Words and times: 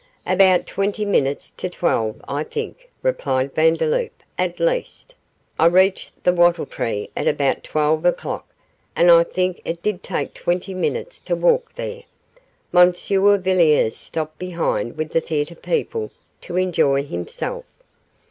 'About 0.25 0.65
twenty 0.65 1.05
minutes 1.05 1.51
to 1.51 1.69
twelve, 1.69 2.19
I 2.27 2.43
think,' 2.43 2.89
replied 3.03 3.53
Vandeloup, 3.53 4.09
'at 4.35 4.59
least, 4.59 5.13
I 5.59 5.67
reached 5.67 6.23
the 6.23 6.33
"Wattle 6.33 6.65
Tree" 6.65 7.11
at 7.15 7.27
about 7.27 7.63
twelve 7.63 8.03
o'clock, 8.03 8.47
and 8.95 9.11
I 9.11 9.23
think 9.23 9.61
it 9.63 9.83
did 9.83 10.01
take 10.01 10.33
twenty 10.33 10.73
minutes 10.73 11.19
to 11.19 11.35
walk 11.35 11.75
there. 11.75 12.01
Monsieur 12.71 13.37
Villiers 13.37 13.95
stopped 13.95 14.39
behind 14.39 14.97
with 14.97 15.11
the 15.11 15.21
theatre 15.21 15.53
people 15.53 16.09
to 16.41 16.57
enjoy 16.57 17.03
himself. 17.03 17.65